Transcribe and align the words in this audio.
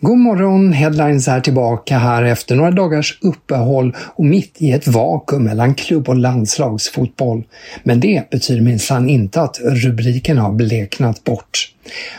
God 0.00 0.18
morgon! 0.18 0.72
Headlines 0.72 1.28
är 1.28 1.40
tillbaka 1.40 1.98
här 1.98 2.22
efter 2.22 2.56
några 2.56 2.70
dagars 2.70 3.18
uppehåll 3.22 3.96
och 3.98 4.24
mitt 4.24 4.56
i 4.58 4.72
ett 4.72 4.86
vakuum 4.86 5.44
mellan 5.44 5.74
klubb 5.74 6.08
och 6.08 6.16
landslagsfotboll. 6.16 7.44
Men 7.82 8.00
det 8.00 8.30
betyder 8.30 8.62
minsann 8.62 9.08
inte 9.08 9.40
att 9.40 9.60
rubriken 9.60 10.38
har 10.38 10.52
bleknat 10.52 11.24
bort. 11.24 11.72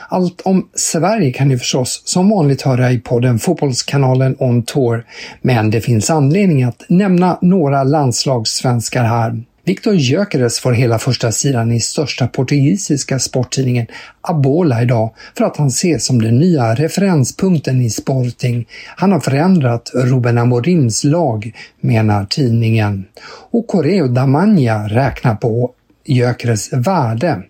Allt 0.10 0.42
om 0.42 0.68
Sverige 0.76 1.32
kan 1.32 1.48
ni 1.48 1.58
förstås 1.58 2.02
som 2.06 2.30
vanligt 2.30 2.62
höra 2.62 2.92
i 2.92 3.00
podden 3.00 3.40
Fotbollskanalen 3.40 4.36
On 4.40 4.64
Tour, 4.64 5.06
men 5.42 5.72
det 5.72 5.82
finns 5.82 6.10
anledning 6.10 6.64
att 6.64 6.86
nämna 6.90 7.38
några 7.42 7.84
landslagssvenskar 7.84 9.04
här. 9.04 9.44
Viktor 9.68 9.96
Gyökeres 9.96 10.60
får 10.60 10.72
hela 10.72 11.00
första 11.00 11.32
sidan 11.32 11.72
i 11.72 11.80
största 11.80 12.28
portugisiska 12.28 13.20
sporttidningen 13.20 13.88
Abola 14.22 14.82
idag 14.82 15.14
för 15.38 15.46
att 15.46 15.58
han 15.58 15.68
ses 15.68 16.06
som 16.06 16.22
den 16.22 16.38
nya 16.38 16.76
referenspunkten 16.76 17.82
i 17.82 17.90
Sporting. 17.90 18.68
Han 18.96 19.12
har 19.12 19.20
förändrat 19.20 19.92
Ruben 19.94 20.38
Amorims 20.38 21.04
lag, 21.04 21.52
menar 21.82 22.26
tidningen. 22.26 23.06
Och 23.52 23.68
Correo 23.68 24.08
Damagna 24.08 24.88
räknar 24.88 25.36
på 25.36 25.72
Gyökeres 26.06 26.74
värde. 26.74 27.44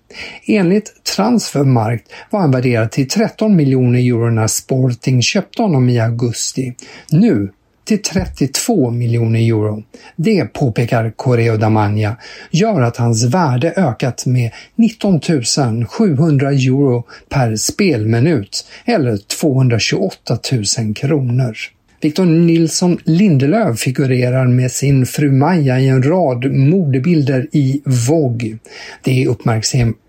Enligt 0.45 1.03
Transfermarkt 1.15 2.11
var 2.29 2.39
han 2.39 2.51
värderad 2.51 2.91
till 2.91 3.07
13 3.07 3.55
miljoner 3.55 3.99
euro 3.99 4.29
när 4.29 4.47
Sporting 4.47 5.21
köpte 5.21 5.61
honom 5.61 5.89
i 5.89 5.99
augusti. 5.99 6.75
Nu 7.11 7.51
till 7.87 8.01
32 8.01 8.91
miljoner 8.91 9.39
euro. 9.39 9.83
Det, 10.15 10.45
påpekar 10.45 11.11
Correo 11.15 11.57
Damagna, 11.57 12.17
gör 12.51 12.81
att 12.81 12.97
hans 12.97 13.23
värde 13.23 13.73
ökat 13.77 14.25
med 14.25 14.51
19 14.75 15.19
700 15.87 16.49
euro 16.51 17.03
per 17.29 17.55
spelminut 17.55 18.65
eller 18.85 19.17
228 19.17 20.37
000 20.77 20.95
kronor. 20.95 21.57
Victor 22.01 22.25
Nilsson 22.25 22.97
Lindelöf 23.03 23.79
figurerar 23.79 24.47
med 24.47 24.71
sin 24.71 25.05
fru 25.05 25.31
Maja 25.31 25.79
i 25.79 25.87
en 25.87 26.03
rad 26.03 26.51
modebilder 26.51 27.47
i 27.51 27.81
Vogue. 27.85 28.57
Det 29.03 29.27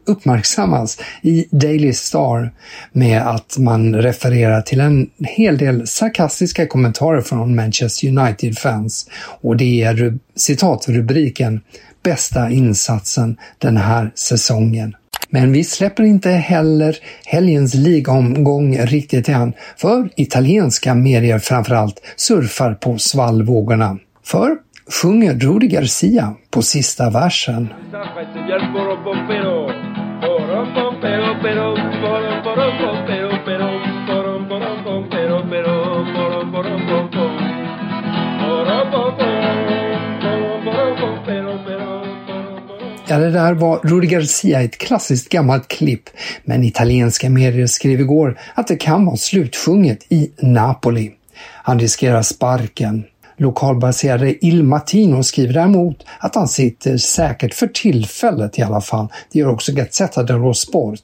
uppmärksammas 0.06 1.00
i 1.22 1.46
Daily 1.50 1.92
Star 1.92 2.52
med 2.92 3.22
att 3.22 3.58
man 3.58 3.94
refererar 3.94 4.62
till 4.62 4.80
en 4.80 5.10
hel 5.18 5.58
del 5.58 5.86
sarkastiska 5.86 6.66
kommentarer 6.66 7.20
från 7.20 7.54
Manchester 7.54 8.08
United-fans 8.08 9.10
och 9.40 9.56
det 9.56 9.82
är 9.82 10.18
citatrubriken 10.36 11.60
“Bästa 12.02 12.50
insatsen 12.50 13.36
den 13.58 13.76
här 13.76 14.12
säsongen”. 14.14 14.94
Men 15.30 15.52
vi 15.52 15.64
släpper 15.64 16.02
inte 16.02 16.30
heller 16.30 16.96
helgens 17.24 17.74
ligomgång 17.74 18.78
riktigt 18.78 19.28
än, 19.28 19.52
för 19.76 20.10
italienska 20.16 20.94
medier 20.94 21.38
framförallt 21.38 22.02
surfar 22.16 22.74
på 22.74 22.98
svallvågorna. 22.98 23.98
För 24.24 24.56
sjunger 25.02 25.34
Rudi 25.34 25.66
Garcia 25.66 26.34
på 26.50 26.62
sista 26.62 27.10
versen. 27.10 27.68
Ja, 43.10 43.18
det 43.18 43.30
där 43.30 43.54
var 43.54 43.78
Rudi 43.78 44.06
Garcia, 44.06 44.62
ett 44.62 44.78
klassiskt 44.78 45.28
gammalt 45.28 45.68
klipp, 45.68 46.10
men 46.44 46.64
italienska 46.64 47.30
medier 47.30 47.66
skrev 47.66 48.00
igår 48.00 48.38
att 48.54 48.66
det 48.66 48.76
kan 48.76 49.04
vara 49.04 49.16
slutsjunget 49.16 50.12
i 50.12 50.30
Napoli. 50.42 51.12
Han 51.62 51.78
riskerar 51.80 52.22
sparken. 52.22 53.04
Lokalbaserade 53.40 54.46
Il 54.46 54.62
Matino 54.64 55.22
skriver 55.22 55.54
däremot 55.54 56.04
att 56.18 56.34
han 56.34 56.48
sitter 56.48 56.96
säkert 56.96 57.54
för 57.54 57.66
tillfället 57.66 58.58
i 58.58 58.62
alla 58.62 58.80
fall. 58.80 59.08
Det 59.32 59.38
gör 59.38 59.48
också 59.48 59.72
Gazzetta 59.72 60.22
dello 60.22 60.54
Sport. 60.54 61.00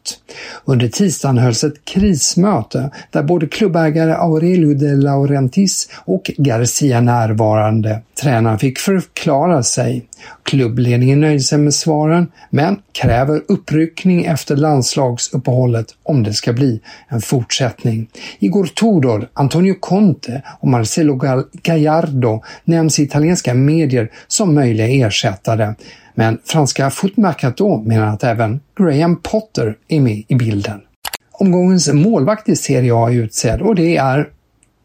Under 0.65 0.89
tisdagen 0.89 1.39
hölls 1.39 1.65
ett 1.65 1.85
krismöte 1.85 2.91
där 3.11 3.23
både 3.23 3.47
klubbägare 3.47 4.13
Aurelio 4.13 4.75
de 4.75 4.95
Laurentis 4.95 5.89
och 6.05 6.31
Garcia 6.37 7.01
närvarande. 7.01 8.01
Tränaren 8.23 8.59
fick 8.59 8.79
förklara 8.79 9.63
sig. 9.63 10.07
Klubbledningen 10.43 11.21
nöjde 11.21 11.41
sig 11.41 11.59
med 11.59 11.75
svaren, 11.75 12.27
men 12.51 12.77
kräver 12.93 13.43
uppryckning 13.49 14.25
efter 14.25 14.57
landslagsuppehållet 14.57 15.87
om 16.03 16.23
det 16.23 16.33
ska 16.33 16.53
bli 16.53 16.81
en 17.09 17.21
fortsättning. 17.21 18.09
Igor 18.39 18.67
Tudor, 18.67 19.29
Antonio 19.33 19.75
Conte 19.81 20.43
och 20.61 20.69
Marcelo 20.69 21.21
Gallardo 21.63 22.24
nämns 22.65 22.99
i 22.99 23.03
italienska 23.03 23.55
medier 23.55 24.11
som 24.29 24.55
möjliga 24.55 25.07
ersättare, 25.07 25.75
men 26.15 26.39
franska 26.45 26.91
Footmercato 26.91 27.83
menar 27.83 28.07
att 28.07 28.25
även 28.25 28.61
Graham 28.79 29.17
Potter 29.23 29.77
är 29.89 30.01
med 30.01 30.23
i 30.29 30.35
bilden. 30.35 30.81
Omgångens 31.33 31.93
målvakt 31.93 32.49
i 32.49 32.57
Serie 32.57 32.95
A 32.95 33.11
är 33.11 33.15
utsedd 33.15 33.63
och 33.63 33.75
det 33.75 33.97
är 33.97 34.29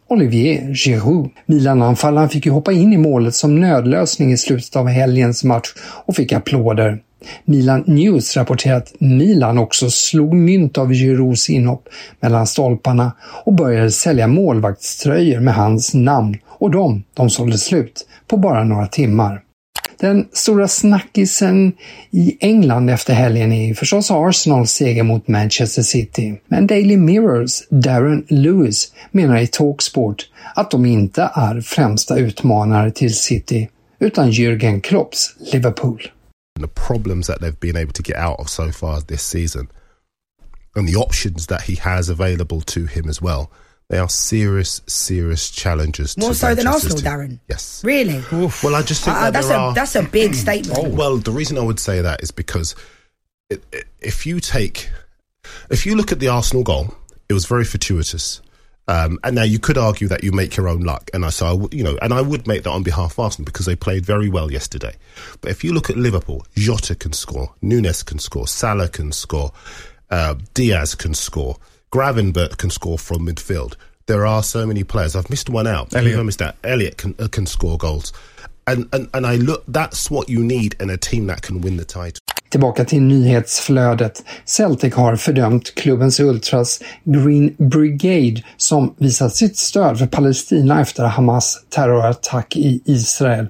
Olivier 0.07 0.73
Giroud. 0.73 1.29
Milan-anfallaren 1.45 2.29
fick 2.29 2.45
ju 2.45 2.51
hoppa 2.51 2.71
in 2.71 2.93
i 2.93 2.97
målet 2.97 3.35
som 3.35 3.61
nödlösning 3.61 4.31
i 4.31 4.37
slutet 4.37 4.75
av 4.75 4.87
helgens 4.87 5.43
match 5.43 5.67
och 6.05 6.15
fick 6.15 6.31
applåder. 6.33 6.99
Milan 7.45 7.83
News 7.87 8.37
rapporterar 8.37 8.77
att 8.77 8.93
Milan 8.99 9.57
också 9.57 9.89
slog 9.89 10.33
mynt 10.33 10.77
av 10.77 10.93
Girouds 10.93 11.49
inhopp 11.49 11.89
mellan 12.19 12.47
stolparna 12.47 13.11
och 13.45 13.53
började 13.53 13.91
sälja 13.91 14.27
målvaktströjor 14.27 15.39
med 15.39 15.53
hans 15.53 15.93
namn 15.93 16.37
och 16.59 16.71
de, 16.71 17.03
de 17.13 17.29
sålde 17.29 17.57
slut 17.57 18.07
på 18.27 18.37
bara 18.37 18.63
några 18.63 18.87
timmar. 18.87 19.43
Den 19.99 20.27
stora 20.33 20.67
snackisen 20.67 21.73
i 22.11 22.37
England 22.39 22.89
efter 22.89 23.13
helgen 23.13 23.53
är 23.53 23.73
förstås 23.73 24.11
Arsenals 24.11 24.71
seger 24.71 25.03
mot 25.03 25.27
Manchester 25.27 25.81
City. 25.81 26.41
Men 26.47 26.67
Daily 26.67 26.97
Mirrors 26.97 27.67
Darren 27.69 28.25
Lewis 28.29 28.93
menar 29.11 29.37
i 29.37 29.47
Talksport 29.47 30.29
att 30.55 30.71
de 30.71 30.85
inte 30.85 31.31
är 31.33 31.61
främsta 31.61 32.17
utmanare 32.17 32.91
till 32.91 33.15
City, 33.15 33.69
utan 33.99 34.31
Jürgen 34.31 34.81
Klopps 34.81 35.35
Liverpool. 35.53 36.01
The 36.61 36.67
problems 36.87 37.27
that 37.27 37.41
they've 37.41 37.59
been 37.59 37.77
able 37.77 37.93
to 37.93 38.03
get 38.03 38.17
out 38.17 38.39
of 38.39 38.49
so 38.49 38.71
far 38.71 39.01
this 39.01 39.21
season 39.21 39.67
and 40.75 40.87
the 40.87 40.95
options 40.95 41.47
that 41.47 41.61
he 41.61 41.75
has 41.89 42.09
available 42.09 42.61
to 42.61 42.79
him 42.79 43.09
as 43.09 43.21
well 43.21 43.47
They 43.89 43.97
are 43.97 44.09
serious, 44.09 44.81
serious 44.85 45.49
challenges. 45.49 46.15
More 46.15 46.35
so 46.35 46.53
than 46.53 46.67
Arsenal, 46.67 46.97
Darren. 46.99 47.39
Yes. 47.49 47.83
Really? 47.83 48.23
Oof. 48.31 48.63
Well, 48.63 48.75
I 48.75 48.83
just 48.83 49.03
think 49.03 49.17
uh, 49.17 49.25
that 49.25 49.33
that's 49.33 49.49
a 49.49 49.55
are... 49.55 49.73
that's 49.73 49.95
a 49.95 50.03
big 50.03 50.35
statement. 50.35 50.77
Oh. 50.79 50.89
Well, 50.89 51.17
the 51.17 51.31
reason 51.31 51.57
I 51.57 51.61
would 51.61 51.79
say 51.79 52.01
that 52.01 52.21
is 52.21 52.29
because 52.29 52.75
it, 53.49 53.63
it, 53.71 53.85
if 53.99 54.27
you 54.27 54.39
take, 54.39 54.91
if 55.71 55.87
you 55.87 55.95
look 55.95 56.11
at 56.11 56.19
the 56.19 56.27
Arsenal 56.27 56.63
goal, 56.63 56.93
it 57.29 57.33
was 57.33 57.47
very 57.47 57.65
fortuitous. 57.65 58.41
Um, 58.87 59.19
and 59.23 59.35
now 59.35 59.43
you 59.43 59.59
could 59.59 59.77
argue 59.77 60.07
that 60.07 60.23
you 60.23 60.31
make 60.31 60.55
your 60.57 60.67
own 60.67 60.81
luck, 60.81 61.11
and 61.13 61.23
I 61.23 61.29
so 61.29 61.69
you 61.71 61.83
know, 61.83 61.97
and 62.01 62.11
I 62.11 62.21
would 62.21 62.47
make 62.47 62.63
that 62.63 62.71
on 62.71 62.81
behalf 62.81 63.11
of 63.11 63.19
Arsenal 63.19 63.45
because 63.45 63.67
they 63.67 63.75
played 63.75 64.03
very 64.03 64.29
well 64.29 64.51
yesterday. 64.51 64.95
But 65.41 65.51
if 65.51 65.63
you 65.63 65.73
look 65.73 65.91
at 65.91 65.97
Liverpool, 65.97 66.43
Jota 66.55 66.95
can 66.95 67.13
score, 67.13 67.53
Nunes 67.61 68.01
can 68.01 68.17
score, 68.17 68.47
Salah 68.47 68.87
can 68.87 69.11
score, 69.11 69.51
uh, 70.09 70.35
Diaz 70.55 70.95
can 70.95 71.13
score. 71.13 71.57
Gravenbert 71.91 72.57
can 72.57 72.69
score 72.69 72.99
from 72.99 73.25
midfield. 73.25 73.75
There 74.05 74.23
are 74.25 74.43
so 74.43 74.67
many 74.67 74.83
players. 74.83 75.15
I've 75.15 75.29
missed 75.29 75.49
one 75.49 75.65
out. 75.65 75.95
Elliot. 75.95 76.19
I 76.19 76.23
missed 76.23 76.39
that. 76.39 76.55
Elliot 76.63 76.97
can, 76.97 77.15
uh, 77.19 77.27
can 77.27 77.47
score 77.47 77.77
goals. 77.79 78.13
And, 78.67 78.87
and, 78.93 79.09
and 79.13 79.25
I 79.25 79.37
look, 79.37 79.63
that's 79.67 80.11
what 80.11 80.29
you 80.29 80.43
need 80.43 80.75
in 80.79 80.91
a 80.91 80.97
team 80.97 81.25
that 81.27 81.41
can 81.41 81.61
win 81.61 81.77
the 81.77 81.85
title. 81.85 82.19
Tillbaka 82.49 82.85
till 82.85 83.01
nyhetsflödet. 83.01 84.23
Celtic 84.45 84.93
har 84.95 85.15
fördömt 85.15 85.75
klubbens 85.75 86.19
Ultras 86.19 86.79
Green 87.03 87.55
Brigade 87.57 88.43
som 88.57 88.95
visat 88.97 89.35
sitt 89.35 89.57
stöd 89.57 89.99
för 89.99 90.05
Palestina 90.05 90.81
efter 90.81 91.03
Hamas 91.03 91.63
terrorattack 91.69 92.55
i 92.55 92.81
Israel. 92.85 93.47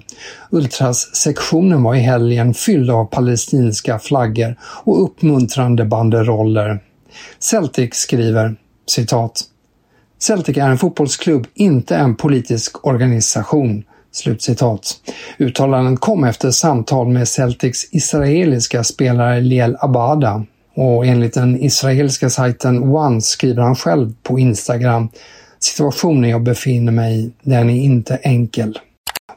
Ultras-sektionen 0.50 1.82
var 1.82 1.94
i 1.94 2.00
helgen 2.00 2.54
fylld 2.54 2.90
av 2.90 3.04
palestinska 3.04 3.98
flaggor 3.98 4.56
och 4.62 5.04
uppmuntrande 5.04 5.84
banderoller. 5.84 6.80
Celtic 7.38 7.94
skriver 7.94 8.56
citat 8.86 9.42
Celtic 10.18 10.56
är 10.56 10.70
en 10.70 10.78
fotbollsklubb, 10.78 11.46
inte 11.54 11.96
en 11.96 12.16
politisk 12.16 12.86
organisation. 12.86 13.84
Slutcitat. 14.12 14.96
Uttalanden 15.38 15.96
kom 15.96 16.24
efter 16.24 16.50
samtal 16.50 17.08
med 17.08 17.28
Celtics 17.28 17.88
israeliska 17.90 18.84
spelare 18.84 19.40
Liel 19.40 19.76
Abada 19.80 20.44
och 20.74 21.06
enligt 21.06 21.34
den 21.34 21.62
israeliska 21.62 22.30
sajten 22.30 22.82
One 22.82 23.20
skriver 23.20 23.62
han 23.62 23.76
själv 23.76 24.14
på 24.22 24.38
Instagram 24.38 25.08
Situationen 25.62 26.30
jag 26.30 26.42
befinner 26.42 26.92
mig 26.92 27.20
i, 27.20 27.32
den 27.42 27.70
är 27.70 27.74
inte 27.74 28.16
enkel. 28.16 28.78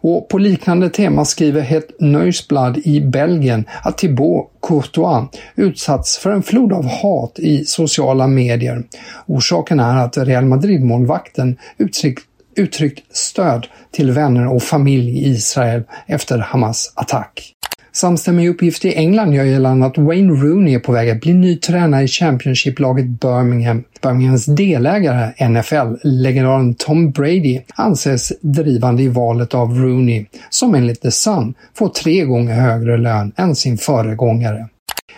Och 0.04 0.30
på 0.30 0.38
liknande 0.38 0.90
tema 0.90 1.26
skriver 1.26 1.62
Het 1.62 1.92
Neusblad 2.00 2.78
i 2.78 3.02
Belgien 3.02 3.66
att 3.84 3.98
Thibaut 3.98 4.52
Courtois 4.62 5.28
utsatts 5.56 6.18
för 6.18 6.32
en 6.32 6.44
flod 6.44 6.74
av 6.74 6.86
hat 6.88 7.40
i 7.40 7.66
sociala 7.66 8.28
medier. 8.28 8.84
Orsaken 9.26 9.80
är 9.80 9.98
att 9.98 10.18
Real 10.18 10.46
Madrid-målvakten 10.46 11.58
uttryckt, 11.78 12.24
uttryckt 12.56 13.18
stöd 13.18 13.68
till 13.92 14.12
vänner 14.12 14.48
och 14.48 14.64
familj 14.64 15.20
i 15.20 15.30
Israel 15.30 15.84
efter 16.08 16.40
Hamas 16.40 16.94
attack. 16.96 17.54
Samstämmiga 17.96 18.50
uppgifter 18.50 18.90
i 18.90 18.96
England 18.96 19.34
gör 19.34 19.44
gällande 19.44 19.86
att 19.86 19.98
Wayne 19.98 20.34
Rooney 20.34 20.74
är 20.76 20.80
på 20.80 20.92
väg 20.92 21.10
att 21.10 21.22
bli 21.22 21.34
ny 21.34 21.56
tränare 21.56 22.04
i 22.04 22.08
Championship-laget 22.08 23.06
Birmingham. 23.06 23.84
Birminghams 24.02 24.46
delägare, 24.46 25.50
NFL, 25.50 26.08
legendaren 26.08 26.76
Tom 26.76 27.12
Brady, 27.12 27.62
anses 27.76 28.34
drivande 28.42 29.04
i 29.04 29.08
valet 29.08 29.54
av 29.54 29.78
Rooney, 29.78 30.26
som 30.50 30.76
enligt 30.76 31.02
The 31.02 31.12
Sun 31.12 31.54
får 31.74 31.90
tre 31.90 32.26
gånger 32.26 32.54
högre 32.54 32.98
lön 32.98 33.32
än 33.36 33.56
sin 33.56 33.78
föregångare. 33.78 34.68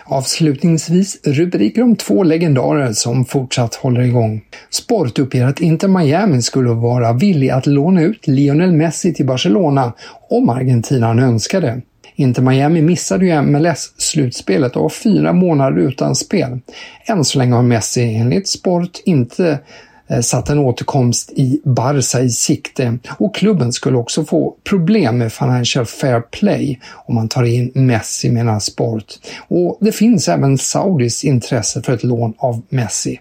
Avslutningsvis 0.04 1.20
rubriker 1.24 1.82
om 1.82 1.96
två 1.96 2.22
legendarer 2.22 2.92
som 2.92 3.24
fortsatt 3.24 3.74
håller 3.74 4.00
igång. 4.00 4.42
Sport 4.70 5.18
uppger 5.18 5.46
att 5.46 5.60
Inter 5.60 5.88
Miami 5.88 6.42
skulle 6.42 6.70
vara 6.70 7.12
villig 7.12 7.50
att 7.50 7.66
låna 7.66 8.02
ut 8.02 8.26
Lionel 8.26 8.72
Messi 8.72 9.14
till 9.14 9.26
Barcelona 9.26 9.92
om 10.30 10.48
Argentina 10.48 11.10
önskade. 11.10 11.82
Inter 12.16 12.42
Miami 12.42 12.82
missade 12.82 13.26
ju 13.26 13.42
MLS-slutspelet 13.42 14.76
och 14.76 14.82
var 14.82 14.88
fyra 14.88 15.32
månader 15.32 15.78
utan 15.78 16.14
spel. 16.14 16.58
Än 17.04 17.24
så 17.24 17.38
länge 17.38 17.54
har 17.54 17.62
Messi 17.62 18.14
enligt 18.14 18.48
Sport 18.48 19.00
inte 19.04 19.58
eh, 20.08 20.20
satt 20.20 20.50
en 20.50 20.58
återkomst 20.58 21.32
i 21.32 21.60
Barca 21.64 22.20
i 22.20 22.30
sikte 22.30 22.98
och 23.18 23.34
klubben 23.34 23.72
skulle 23.72 23.96
också 23.96 24.24
få 24.24 24.54
problem 24.64 25.18
med 25.18 25.32
Financial 25.32 25.86
Fair 25.86 26.20
Play 26.20 26.80
om 26.94 27.14
man 27.14 27.28
tar 27.28 27.44
in 27.44 27.72
Messi 27.74 28.30
menar 28.30 28.58
Sport. 28.58 29.04
Och 29.48 29.78
det 29.80 29.92
finns 29.92 30.28
även 30.28 30.58
Saudis 30.58 31.24
intresse 31.24 31.82
för 31.82 31.92
ett 31.92 32.04
lån 32.04 32.34
av 32.38 32.62
Messi. 32.68 33.20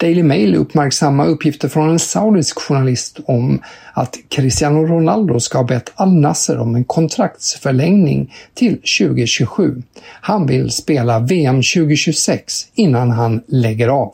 Daily 0.00 0.22
Mail 0.22 0.54
uppmärksamma 0.54 1.26
uppgifter 1.26 1.68
från 1.68 1.90
en 1.90 1.98
saudisk 1.98 2.58
journalist 2.58 3.20
om 3.26 3.62
att 3.92 4.16
Cristiano 4.28 4.86
Ronaldo 4.86 5.40
ska 5.40 5.58
ha 5.58 5.64
bett 5.64 5.92
Al 5.94 6.14
Nasser 6.14 6.58
om 6.58 6.74
en 6.74 6.84
kontraktsförlängning 6.84 8.34
till 8.54 8.72
2027. 8.72 9.82
Han 10.02 10.46
vill 10.46 10.70
spela 10.70 11.18
VM 11.18 11.56
2026 11.56 12.66
innan 12.74 13.10
han 13.10 13.40
lägger 13.46 13.88
av. 13.88 14.12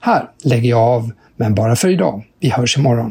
Här 0.00 0.28
lägger 0.42 0.70
jag 0.70 0.80
av, 0.80 1.12
men 1.36 1.54
bara 1.54 1.76
för 1.76 1.88
idag. 1.88 2.22
Vi 2.40 2.50
hörs 2.50 2.76
imorgon. 2.78 3.10